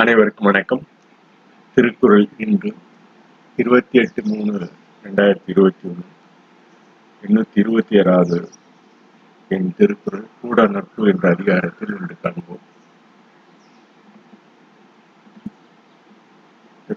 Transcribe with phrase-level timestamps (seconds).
[0.00, 0.86] அனைவருக்கும் வணக்கம்.
[1.74, 2.74] திருக்குறள் இன்று
[3.56, 4.52] இருபத்தி எட்டு மூணு
[5.04, 6.06] ரெண்டாயிரத்தி இருபத்தி ஒன்று
[7.22, 8.48] எண்ணூத்தி இருபத்தி ஆறாவது
[9.48, 12.62] என் திருக்குறள் கூட நட்பு என்ற அதிகாரத்தில் இன்று காண்போம்.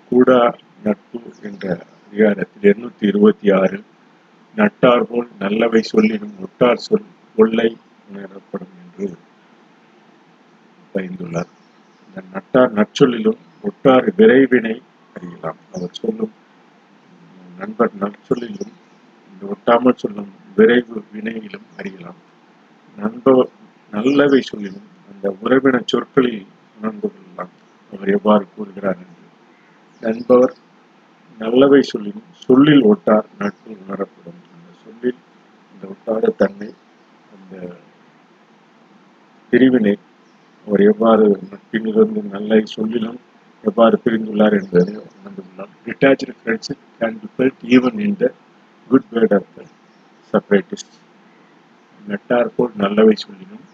[0.09, 3.83] கூடா நட்பு என்ற அதிகாரத்தில் எண்ணூத்தி இருபத்தி ஆறு
[4.55, 7.77] நட்டார் போல் நல்லவை சொல்லினும் முட்டார் சொல் கொள்ளை
[8.13, 9.17] எனப்படும் என்று
[10.95, 11.51] பயந்துள்ளார்
[12.15, 14.81] இந்த நட்டார் நற்சொல்லிலும் ஒட்டார் விரைவினை
[15.15, 15.57] அறியலாம்.
[15.73, 16.33] அவர் சொல்லும்
[17.57, 18.73] நண்பர் நற்சொல்லிலும்
[19.29, 22.19] இந்த ஒட்டாமல் சொல்லும் விரைவு வினையிலும் அறியலாம்.
[22.97, 23.49] நண்பர்
[23.91, 26.45] நல்லவை சொல்லிலும் அந்த உறவின சொற்களில்
[26.77, 27.53] உணர்ந்து கொள்ளலாம்.
[27.93, 29.27] அவர் எவ்வாறு கூறுகிறார் என்று.
[30.01, 30.53] நண்பவர்
[31.39, 34.41] நல்லவை சொல்லினும் சொல்லில் ஒட்டார் நட்பு உணரப்படும்.
[34.53, 35.19] அந்த சொல்லில்
[35.73, 36.73] இந்த ஒட்டாத தன்மை
[37.35, 37.75] அந்த
[39.49, 39.97] பிரிவினை
[40.67, 43.19] அவர் எவ்வாறு நட்பிலிருந்து நல்ல சொல்லிலும்
[43.63, 45.71] எவ்வாறு பிரிந்துள்ளார் என்பதை உணர்ந்துள்ளார்.
[45.85, 48.31] Detached friendship can be felt even in the
[48.89, 49.65] good word of the
[50.33, 50.95] separatist
[52.01, 53.65] நட்டார் போல் நல்லவை சொல்லினும்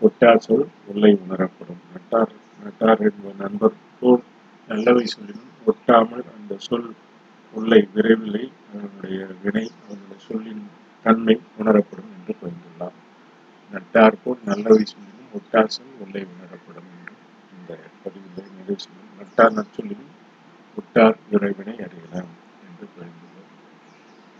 [0.00, 1.82] ஒட்டார் சொல் உள்ளே உணரப்படும்.
[1.94, 2.32] நட்டார்
[2.64, 4.22] நட்டார் என்ப நண்பர் போல்
[4.68, 6.88] நல்லவை சொல்லினும் ஒட்டாமல் அந்த சொல்
[7.54, 10.64] உள்ளே விரைவில்லை அதனுடைய வினை அதனுடைய சொல்லின்
[11.04, 12.96] தன்மை உணரப்படும் என்று புரிந்துள்ளார்.
[13.72, 17.16] நட்டார் போல் நல்லவை சொல்லி ஒட்டார் உள்ளே உணரப்படும் என்று
[17.52, 20.14] இந்த பதிவில் நிறைவு செய்யும் நட்டார் நற்சொல்லினும்
[20.76, 22.32] உட்டார் விரைவினை அறியலாம்
[22.66, 23.52] என்று புரிந்துள்ளார்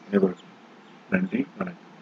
[0.09, 0.55] அனைவருக்கும்
[1.11, 1.94] நன்றி வணக்கம்.